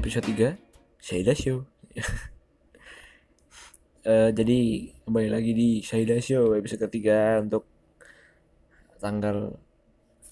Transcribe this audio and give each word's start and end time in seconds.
episode 0.00 0.32
3 0.32 0.56
Syaida 0.96 1.36
Show. 1.36 1.68
Uh, 4.00 4.32
jadi 4.38 4.88
kembali 5.04 5.28
lagi 5.28 5.52
di 5.52 5.84
Syaida 5.84 6.16
Show 6.24 6.56
episode 6.56 6.88
ketiga 6.88 7.36
untuk 7.44 7.68
tanggal 8.96 9.60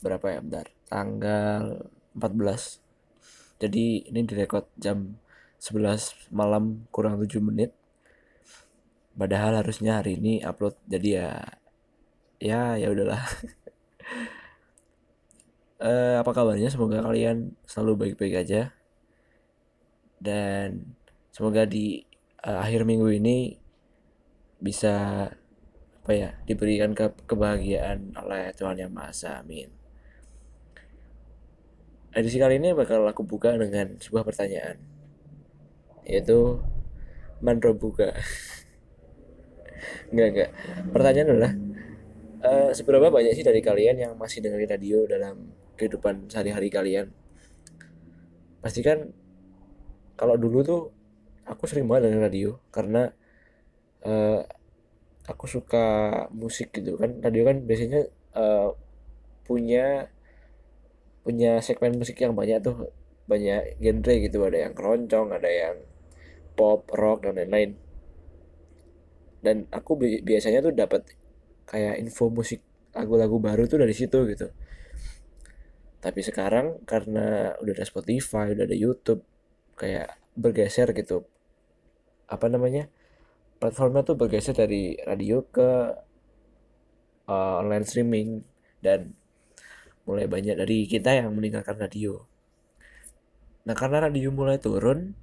berapa 0.01 0.25
ya? 0.25 0.41
Bentar. 0.41 0.73
Tanggal 0.89 1.85
14 2.17 3.61
jadi 3.61 4.09
ini 4.09 4.25
direkod 4.25 4.73
jam 4.81 5.21
11 5.61 6.33
malam 6.33 6.89
kurang 6.89 7.21
7 7.21 7.37
menit. 7.45 7.77
Padahal 9.21 9.61
harusnya 9.61 10.01
hari 10.01 10.17
ini 10.17 10.41
upload. 10.41 10.81
Jadi 10.89 11.21
ya 11.21 11.45
ya 12.41 12.81
ya 12.81 12.89
udahlah. 12.89 13.21
Uh, 15.77 16.17
apa 16.25 16.31
kabarnya? 16.33 16.73
Semoga 16.73 17.05
kalian 17.05 17.53
selalu 17.69 18.17
baik-baik 18.17 18.49
aja 18.49 18.78
dan 20.19 20.95
semoga 21.31 21.65
di 21.67 22.03
uh, 22.43 22.59
akhir 22.63 22.83
minggu 22.83 23.09
ini 23.15 23.59
bisa 24.59 25.27
apa 26.03 26.13
ya 26.17 26.31
diberikan 26.49 26.97
ke 26.97 27.13
kebahagiaan 27.29 28.17
oleh 28.17 28.51
Tuhan 28.57 28.81
yang 28.81 28.91
Maha 28.91 29.13
Esa 29.13 29.45
amin. 29.45 29.69
Edisi 32.17 32.41
kali 32.41 32.59
ini 32.59 32.73
bakal 32.73 33.05
aku 33.05 33.23
buka 33.23 33.55
dengan 33.55 34.01
sebuah 34.01 34.25
pertanyaan 34.25 34.81
yaitu 36.09 36.59
manro 37.45 37.77
buka. 37.77 38.17
Enggak 40.11 40.29
enggak 40.33 40.51
pertanyaan 40.91 41.29
adalah 41.37 41.53
uh, 42.43 42.71
seberapa 42.73 43.13
banyak 43.13 43.37
sih 43.37 43.45
dari 43.45 43.61
kalian 43.61 44.01
yang 44.01 44.13
masih 44.17 44.41
dengerin 44.41 44.73
radio 44.73 45.05
dalam 45.05 45.53
kehidupan 45.77 46.33
sehari-hari 46.33 46.73
kalian? 46.73 47.13
Pasti 48.65 48.81
kan 48.81 49.13
kalau 50.19 50.35
dulu 50.35 50.59
tuh 50.67 50.83
aku 51.47 51.71
sering 51.71 51.87
banget 51.87 52.11
dengerin 52.11 52.27
radio 52.27 52.51
karena 52.75 53.15
uh, 54.03 54.43
aku 55.31 55.47
suka 55.47 55.87
musik 56.35 56.75
gitu 56.75 56.99
kan. 56.99 57.23
Radio 57.23 57.47
kan 57.47 57.63
biasanya 57.63 58.11
uh, 58.35 58.75
punya 59.47 60.11
punya 61.23 61.63
segmen 61.63 61.95
musik 61.95 62.19
yang 62.19 62.35
banyak 62.35 62.59
tuh. 62.61 62.91
Banyak 63.31 63.79
genre 63.79 64.15
gitu 64.19 64.39
ada 64.43 64.59
yang 64.59 64.75
keroncong 64.75 65.29
ada 65.37 65.47
yang 65.49 65.77
pop 66.59 66.91
rock 66.91 67.31
dan 67.31 67.39
lain-lain. 67.39 67.79
Dan 69.39 69.71
aku 69.71 69.95
bi 69.95 70.19
biasanya 70.27 70.59
tuh 70.67 70.75
dapat 70.75 71.07
kayak 71.69 72.03
info 72.03 72.27
musik 72.27 72.59
lagu-lagu 72.91 73.39
baru 73.39 73.71
tuh 73.71 73.79
dari 73.79 73.95
situ 73.95 74.19
gitu. 74.27 74.51
Tapi 76.03 76.21
sekarang 76.27 76.83
karena 76.83 77.55
udah 77.63 77.73
ada 77.77 77.87
Spotify 77.87 78.51
udah 78.51 78.65
ada 78.67 78.75
YouTube 78.75 79.23
kayak 79.79 80.19
bergeser 80.35 80.91
gitu. 80.91 81.23
Apa 82.27 82.51
namanya? 82.51 82.91
Platformnya 83.63 84.03
tuh 84.03 84.19
bergeser 84.19 84.59
dari 84.59 84.99
radio 85.07 85.47
ke 85.47 85.71
uh, 87.31 87.63
online 87.63 87.87
streaming 87.87 88.43
dan 88.83 89.15
mulai 90.03 90.27
banyak 90.27 90.59
dari 90.59 90.91
kita 90.91 91.15
yang 91.15 91.31
meninggalkan 91.31 91.79
radio. 91.79 92.27
Nah 93.63 93.79
karena 93.79 94.11
radio 94.11 94.35
mulai 94.35 94.59
turun 94.59 95.15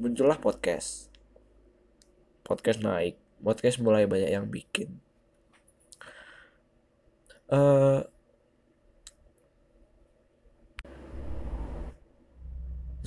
muncullah 0.00 0.40
podcast. 0.40 1.12
Podcast 2.48 2.80
naik 2.80 3.28
podcast 3.42 3.78
mulai 3.78 4.06
banyak 4.06 4.30
yang 4.30 4.50
bikin. 4.50 4.98
Uh, 7.48 8.04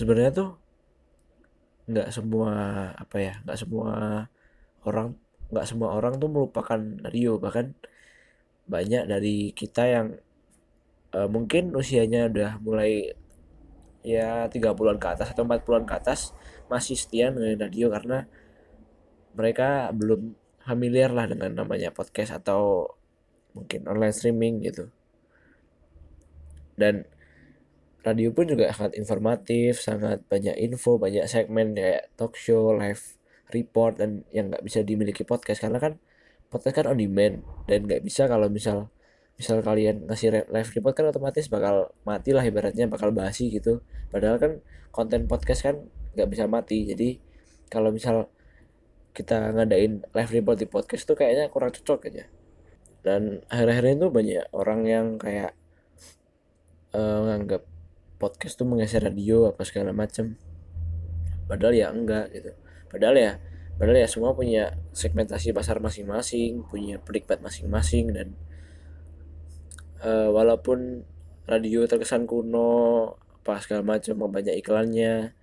sebenarnya 0.02 0.34
tuh 0.34 0.50
nggak 1.86 2.10
semua 2.10 2.52
apa 2.98 3.18
ya 3.22 3.34
nggak 3.46 3.60
semua 3.62 4.26
orang 4.82 5.14
nggak 5.54 5.68
semua 5.70 5.94
orang 5.94 6.18
tuh 6.18 6.30
melupakan 6.32 6.82
radio 7.06 7.38
bahkan 7.38 7.78
banyak 8.66 9.06
dari 9.06 9.54
kita 9.54 9.84
yang 9.86 10.08
uh, 11.14 11.30
mungkin 11.30 11.76
usianya 11.78 12.32
udah 12.32 12.52
mulai 12.64 13.14
ya 14.02 14.50
30-an 14.50 14.98
ke 14.98 15.08
atas 15.14 15.30
atau 15.30 15.46
40-an 15.46 15.86
ke 15.86 15.94
atas 15.94 16.34
masih 16.66 16.98
setia 16.98 17.30
dengan 17.30 17.54
radio 17.62 17.94
karena 17.94 18.26
mereka 19.38 19.94
belum 19.94 20.34
familiar 20.66 21.14
lah 21.14 21.30
dengan 21.30 21.54
namanya 21.54 21.94
podcast 21.94 22.34
atau 22.42 22.90
mungkin 23.54 23.86
online 23.86 24.16
streaming 24.16 24.64
gitu. 24.64 24.90
Dan 26.80 27.06
radio 28.02 28.34
pun 28.34 28.50
juga 28.50 28.74
sangat 28.74 28.98
informatif, 28.98 29.82
sangat 29.82 30.26
banyak 30.26 30.58
info, 30.58 30.98
banyak 30.98 31.26
segmen 31.30 31.78
kayak 31.78 32.10
talk 32.18 32.34
show, 32.34 32.74
live 32.74 33.02
report 33.54 34.02
dan 34.02 34.26
yang 34.34 34.50
nggak 34.50 34.64
bisa 34.66 34.82
dimiliki 34.82 35.22
podcast. 35.22 35.62
Karena 35.62 35.78
kan 35.78 36.02
podcast 36.50 36.82
kan 36.82 36.86
on 36.90 36.98
demand 36.98 37.46
dan 37.70 37.86
nggak 37.86 38.02
bisa 38.02 38.26
kalau 38.26 38.50
misal 38.50 38.90
misal 39.38 39.62
kalian 39.66 40.06
ngasih 40.06 40.46
live 40.50 40.70
report 40.78 40.94
kan 40.94 41.06
otomatis 41.10 41.50
bakal 41.50 41.90
mati 42.06 42.30
lah 42.34 42.46
ibaratnya 42.46 42.90
bakal 42.90 43.14
basi 43.14 43.54
gitu. 43.54 43.86
Padahal 44.10 44.38
kan 44.42 44.52
konten 44.90 45.30
podcast 45.30 45.62
kan 45.66 45.76
nggak 46.18 46.30
bisa 46.30 46.50
mati. 46.50 46.90
Jadi 46.90 47.22
kalau 47.70 47.94
misal 47.94 48.28
kita 49.12 49.54
ngadain 49.54 50.02
live 50.10 50.32
report 50.32 50.58
di 50.58 50.68
podcast 50.68 51.04
tuh 51.06 51.16
kayaknya 51.18 51.54
kurang 51.54 51.70
cocok 51.70 52.10
aja. 52.10 52.26
Dan 53.02 53.42
akhir-akhir 53.50 53.98
itu 53.98 54.08
banyak 54.14 54.46
orang 54.54 54.82
yang 54.86 55.08
kayak 55.18 55.58
uh, 56.94 57.26
nganggap 57.26 57.66
podcast 58.22 58.54
tuh 58.62 58.70
menggeser 58.70 59.02
radio 59.02 59.50
apa 59.50 59.66
segala 59.66 59.90
macam 59.98 60.38
padahal 61.50 61.74
ya 61.74 61.90
enggak 61.90 62.30
gitu. 62.38 62.54
Padahal 62.88 63.18
ya 63.18 63.32
padahal 63.82 64.06
ya 64.06 64.08
semua 64.08 64.38
punya 64.38 64.78
segmentasi 64.94 65.58
pasar 65.58 65.82
masing-masing 65.82 66.62
punya 66.70 67.02
penikmat 67.02 67.42
masing-masing 67.42 68.14
dan 68.14 68.38
uh, 70.06 70.30
walaupun 70.30 71.02
radio 71.50 71.90
terkesan 71.90 72.30
kuno 72.30 73.18
apa 73.42 73.58
segala 73.58 73.98
macam 73.98 74.30
banyak 74.30 74.54
iklannya 74.62 75.34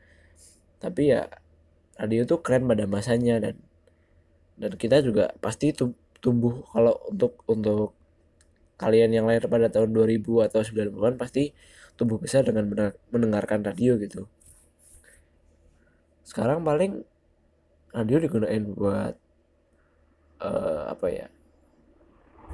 tapi 0.78 1.10
ya 1.10 1.26
radio 1.98 2.22
tuh 2.22 2.38
keren 2.46 2.70
pada 2.70 2.86
masanya 2.86 3.42
dan 3.42 3.58
dan 4.58 4.74
kita 4.74 5.02
juga 5.02 5.34
pasti 5.38 5.74
tumbuh. 6.18 6.66
Kalau 6.74 6.94
untuk 7.10 7.42
untuk 7.46 7.94
kalian 8.78 9.10
yang 9.10 9.26
lahir 9.26 9.46
pada 9.50 9.70
tahun 9.70 9.90
2000 9.90 10.22
atau 10.50 10.60
90-an 10.62 11.18
pasti 11.18 11.50
tumbuh 11.98 12.16
besar 12.22 12.46
dengan 12.46 12.70
mendengarkan 13.10 13.66
radio 13.66 13.98
gitu. 13.98 14.30
Sekarang 16.22 16.62
paling 16.62 17.02
radio 17.90 18.16
digunakan 18.22 18.62
buat 18.70 19.14
uh, 20.38 20.82
apa 20.94 21.06
ya 21.10 21.26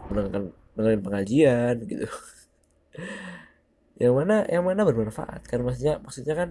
mendengarkan 0.08 0.56
mendengarkan 0.72 1.04
pengajian 1.04 1.74
gitu. 1.84 2.08
Yang 4.02 4.14
mana 4.18 4.42
yang 4.50 4.66
mana 4.66 4.82
bermanfaat 4.82 5.46
kan 5.46 5.62
maksudnya 5.62 6.02
maksudnya 6.02 6.34
kan 6.34 6.48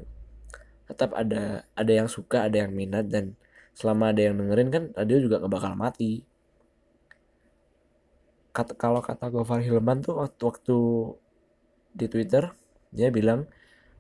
tetap 0.88 1.12
ada 1.12 1.68
ada 1.76 1.92
yang 1.92 2.08
suka 2.08 2.48
ada 2.48 2.64
yang 2.64 2.72
minat 2.72 3.12
dan 3.12 3.36
selama 3.76 4.16
ada 4.16 4.32
yang 4.32 4.40
dengerin 4.40 4.70
kan 4.72 4.84
radio 4.96 5.18
juga 5.20 5.44
nggak 5.44 5.52
bakal 5.52 5.74
mati. 5.76 6.24
Kalau 8.56 9.02
kata 9.04 9.28
Gofar 9.28 9.60
Hilman 9.60 10.06
tuh 10.06 10.24
waktu 10.24 10.40
waktu 10.40 10.78
di 11.92 12.06
Twitter 12.08 12.54
dia 12.94 13.10
bilang 13.10 13.50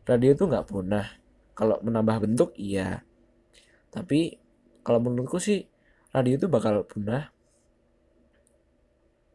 radio 0.05 0.37
itu 0.37 0.45
nggak 0.45 0.69
punah. 0.69 1.07
Kalau 1.57 1.81
menambah 1.81 2.29
bentuk 2.29 2.53
iya. 2.57 3.01
Tapi 3.89 4.37
kalau 4.85 5.01
menurutku 5.01 5.41
sih 5.41 5.65
radio 6.13 6.37
itu 6.37 6.47
bakal 6.47 6.85
punah. 6.85 7.33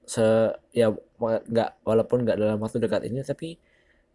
Se 0.08 0.24
ya 0.72 0.94
nggak 1.20 1.84
walaupun 1.84 2.24
nggak 2.24 2.38
dalam 2.38 2.58
waktu 2.62 2.80
dekat 2.80 3.04
ini 3.10 3.20
tapi 3.26 3.58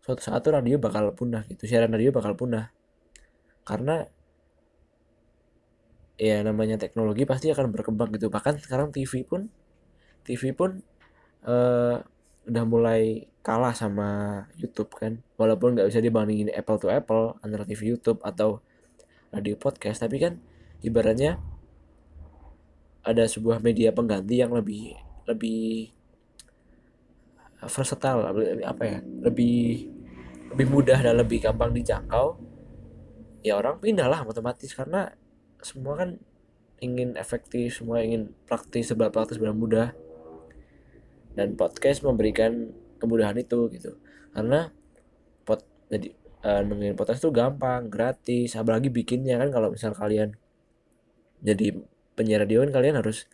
suatu 0.03 0.19
saat 0.23 0.41
tuh 0.43 0.55
radio 0.55 0.79
bakal 0.79 1.11
punah 1.11 1.43
gitu. 1.51 1.67
Siaran 1.67 1.91
radio 1.91 2.15
bakal 2.15 2.35
punah. 2.39 2.71
Karena 3.67 4.03
ya 6.19 6.39
namanya 6.45 6.79
teknologi 6.79 7.27
pasti 7.27 7.51
akan 7.51 7.71
berkembang 7.71 8.15
gitu. 8.15 8.31
Bahkan 8.31 8.63
sekarang 8.63 8.95
TV 8.95 9.27
pun 9.27 9.51
TV 10.23 10.55
pun 10.55 10.79
uh, 11.43 11.99
udah 12.47 12.63
mulai 12.67 13.27
kalah 13.43 13.75
sama 13.75 14.43
YouTube 14.55 14.89
kan? 14.95 15.19
Walaupun 15.35 15.75
nggak 15.75 15.91
bisa 15.91 15.99
dibandingin 15.99 16.49
Apple 16.55 16.79
to 16.79 16.87
Apple 16.87 17.37
antara 17.43 17.67
TV 17.67 17.93
YouTube 17.93 18.23
atau 18.23 18.63
radio 19.33 19.57
podcast 19.59 20.05
tapi 20.05 20.21
kan 20.21 20.37
ibaratnya 20.85 21.41
ada 23.03 23.27
sebuah 23.27 23.59
media 23.59 23.91
pengganti 23.91 24.39
yang 24.39 24.53
lebih 24.55 24.95
lebih 25.27 25.91
versatile 27.67 28.23
lebih, 28.31 28.63
apa 28.63 28.83
ya 28.83 28.99
lebih 29.01 29.91
lebih 30.53 30.67
mudah 30.69 30.99
dan 31.01 31.17
lebih 31.17 31.43
gampang 31.43 31.73
dijangkau 31.73 32.37
ya 33.43 33.59
orang 33.59 33.77
pindah 33.77 34.07
lah 34.07 34.23
otomatis. 34.23 34.71
Karena 34.71 35.11
semua 35.59 35.99
kan 35.99 36.09
ingin 36.79 37.15
efektif 37.19 37.79
semua 37.79 38.03
ingin 38.03 38.31
praktis 38.47 38.89
sebelah 38.89 39.11
praktis 39.11 39.37
sebelah 39.37 39.53
mudah. 39.53 39.91
Dan 41.33 41.57
podcast 41.59 42.05
memberikan 42.05 42.71
kemudahan 43.03 43.35
itu 43.35 43.67
gitu. 43.75 43.99
Karena 44.31 44.71
pot 45.43 45.59
jadi 45.91 46.15
uh, 46.47 46.61
nemuin 46.63 46.95
podcast 46.95 47.19
tuh 47.19 47.35
gampang 47.35 47.91
gratis 47.91 48.55
apalagi 48.55 48.87
bikinnya 48.87 49.35
kan 49.43 49.51
kalau 49.51 49.67
misal 49.75 49.91
kalian 49.91 50.39
jadi 51.43 51.75
penyiar 52.15 52.47
radio 52.47 52.63
kan 52.63 52.71
kalian 52.71 52.95
harus 53.03 53.27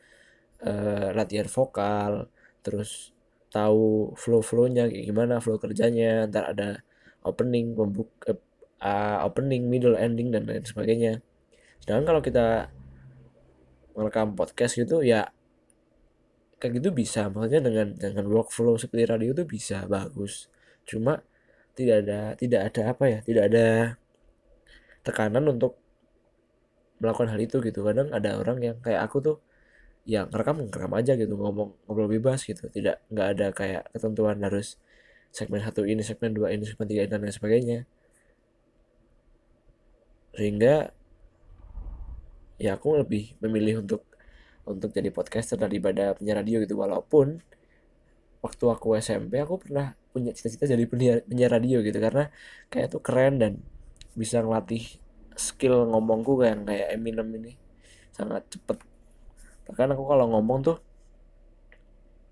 uh, 0.65 1.13
latihan 1.13 1.45
vokal 1.45 2.25
terus 2.65 3.13
tahu 3.53 4.13
flow 4.17 4.41
flownya 4.41 4.89
kayak 4.89 5.05
gimana 5.09 5.37
flow 5.41 5.61
kerjanya 5.61 6.25
ntar 6.29 6.53
ada 6.53 6.81
opening 7.25 7.73
pembuka 7.77 8.37
uh, 8.81 9.25
opening 9.25 9.67
middle 9.67 9.95
ending 9.95 10.31
dan 10.31 10.47
lain 10.47 10.63
sebagainya. 10.63 11.19
Sedangkan 11.83 12.15
kalau 12.15 12.21
kita 12.23 12.47
merekam 13.95 14.37
podcast 14.37 14.79
gitu 14.79 15.03
ya 15.03 15.27
kayak 16.59 16.83
gitu 16.83 16.89
bisa. 16.91 17.31
Maksudnya 17.31 17.61
dengan 17.63 17.87
dengan 17.95 18.25
workflow 18.27 18.75
seperti 18.75 19.03
radio 19.07 19.31
itu 19.31 19.43
bisa 19.47 19.87
bagus. 19.87 20.51
Cuma 20.83 21.23
tidak 21.73 22.05
ada 22.05 22.19
tidak 22.35 22.61
ada 22.69 22.81
apa 22.91 23.05
ya 23.07 23.19
tidak 23.23 23.43
ada 23.49 23.67
tekanan 25.07 25.47
untuk 25.47 25.79
melakukan 26.99 27.31
hal 27.31 27.39
itu 27.39 27.57
gitu. 27.63 27.79
Kadang 27.87 28.11
ada 28.11 28.35
orang 28.35 28.59
yang 28.59 28.77
kayak 28.83 29.07
aku 29.07 29.17
tuh 29.23 29.37
yang 30.03 30.27
ngerekam 30.27 30.67
ngerekam 30.67 30.93
aja 30.99 31.13
gitu 31.15 31.33
ngomong 31.39 31.69
ngobrol 31.87 32.11
bebas 32.11 32.43
gitu. 32.43 32.67
Tidak 32.67 33.07
nggak 33.11 33.27
ada 33.37 33.47
kayak 33.55 33.83
ketentuan 33.95 34.43
harus 34.43 34.75
segmen 35.31 35.61
satu 35.61 35.85
ini 35.85 36.01
segmen 36.03 36.33
dua 36.35 36.51
ini 36.51 36.65
segmen 36.67 36.87
tiga 36.91 37.07
dan 37.07 37.23
lain 37.23 37.33
sebagainya. 37.33 37.79
Sehingga 40.35 40.91
ya 42.59 42.75
aku 42.75 42.99
lebih 42.99 43.39
memilih 43.39 43.87
untuk 43.87 44.08
untuk 44.67 44.91
jadi 44.91 45.09
podcaster 45.13 45.55
daripada 45.55 46.15
penyiar 46.15 46.43
radio 46.43 46.59
gitu. 46.63 46.75
Walaupun 46.79 47.39
waktu 48.39 48.65
aku 48.71 48.95
SMP 48.99 49.39
aku 49.43 49.59
pernah 49.59 49.95
punya 50.09 50.31
cita-cita 50.33 50.65
jadi 50.65 50.83
penyiar, 50.89 51.17
penyiar 51.27 51.51
radio 51.53 51.79
gitu. 51.85 51.99
Karena 51.99 52.27
kayak 52.71 52.87
tuh 52.97 53.01
keren 53.03 53.39
dan 53.39 53.53
bisa 54.17 54.41
ngelatih 54.41 54.99
skill 55.39 55.87
ngomongku 55.87 56.35
kayak 56.43 56.67
kayak 56.67 56.87
Eminem 56.99 57.29
ini 57.39 57.53
sangat 58.11 58.43
cepet. 58.51 58.77
Bahkan 59.69 59.95
aku 59.95 60.03
kalau 60.03 60.25
ngomong 60.33 60.59
tuh 60.65 60.77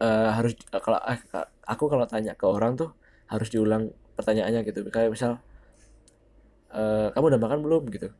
uh, 0.03 0.35
harus 0.35 0.57
uh, 0.73 0.81
kalau 0.83 0.99
uh, 0.99 1.47
aku 1.63 1.87
kalau 1.87 2.05
tanya 2.09 2.35
ke 2.35 2.43
orang 2.43 2.75
tuh 2.75 2.91
harus 3.31 3.47
diulang 3.47 3.95
pertanyaannya 4.19 4.67
gitu. 4.67 4.83
Kayak 4.91 5.15
misal 5.15 5.31
uh, 6.75 7.07
kamu 7.15 7.35
udah 7.35 7.41
makan 7.41 7.59
belum? 7.63 7.83
gitu. 7.93 8.11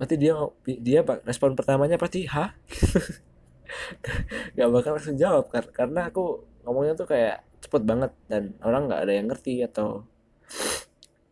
Pasti 0.00 0.14
dia 0.16 0.34
dia 0.64 1.00
respon 1.28 1.54
pertamanya 1.54 2.00
pasti 2.00 2.26
hah 2.26 2.56
nggak 4.54 4.68
bakal 4.70 4.92
langsung 4.96 5.16
jawab 5.18 5.48
karena 5.50 6.08
aku 6.10 6.44
ngomongnya 6.62 6.94
tuh 6.98 7.08
kayak 7.10 7.42
cepet 7.62 7.82
banget 7.86 8.12
dan 8.26 8.54
orang 8.62 8.90
nggak 8.90 9.02
ada 9.06 9.12
yang 9.14 9.26
ngerti 9.30 9.62
atau 9.62 10.04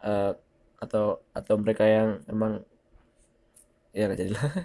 uh, 0.03 0.33
atau 0.81 1.21
atau 1.37 1.55
mereka 1.61 1.85
yang 1.85 2.23
emang 2.31 2.65
ya 3.93 4.07
nggak 4.07 4.21
jadi 4.23 4.33
lah. 4.33 4.51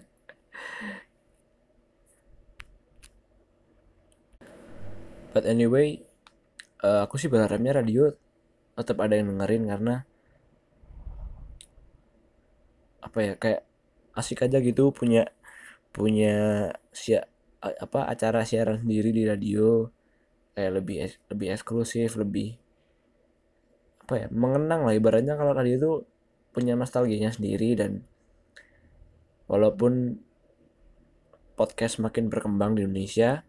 But 5.36 5.44
anyway 5.44 6.00
uh, 6.86 7.04
aku 7.04 7.20
sih 7.20 7.28
berharapnya 7.28 7.76
radio 7.76 8.14
tetap 8.78 9.00
ada 9.04 9.20
yang 9.20 9.36
dengerin 9.36 9.68
karena 9.68 10.08
apa 13.04 13.18
ya 13.20 13.34
kayak 13.36 13.62
asik 14.16 14.44
aja 14.48 14.60
gitu 14.64 14.92
punya 14.96 15.28
punya 15.92 16.72
siap 16.92 17.35
apa 17.62 18.08
acara 18.10 18.44
siaran 18.44 18.82
sendiri 18.82 19.12
di 19.12 19.24
radio. 19.28 19.90
Kayak 20.56 20.72
lebih 20.80 20.98
lebih 21.32 21.48
eksklusif 21.52 22.16
lebih 22.16 22.56
apa 24.08 24.26
ya 24.26 24.28
mengenang 24.32 24.88
lah. 24.88 24.96
Ibaratnya 24.96 25.36
kalau 25.36 25.52
radio 25.52 25.76
itu 25.76 25.92
punya 26.56 26.80
nostalgianya 26.80 27.36
sendiri 27.36 27.76
dan 27.76 28.08
walaupun 29.52 30.24
podcast 31.60 32.00
makin 32.00 32.32
berkembang 32.32 32.80
di 32.80 32.88
Indonesia 32.88 33.44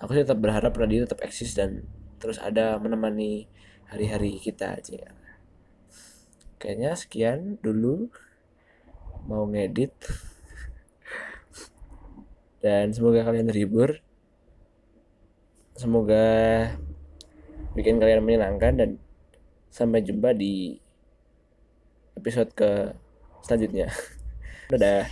aku 0.00 0.16
sih 0.16 0.24
tetap 0.24 0.40
berharap 0.40 0.72
radio 0.76 1.04
tetap 1.04 1.24
eksis 1.24 1.56
dan 1.56 1.84
terus 2.20 2.40
ada 2.40 2.76
menemani 2.80 3.48
hari-hari 3.88 4.36
kita 4.40 4.76
aja. 4.76 5.12
Kayaknya 6.56 6.92
sekian 6.96 7.38
dulu. 7.60 8.08
Mau 9.26 9.42
ngedit 9.50 9.92
dan 12.66 12.90
semoga 12.90 13.22
kalian 13.22 13.46
terhibur. 13.46 14.02
Semoga 15.78 16.26
bikin 17.78 18.02
kalian 18.02 18.26
menyenangkan 18.26 18.74
dan 18.74 18.90
sampai 19.70 20.02
jumpa 20.02 20.34
di 20.34 20.74
episode 22.18 22.50
ke 22.58 22.90
selanjutnya. 23.46 23.86
Dadah 24.74 25.06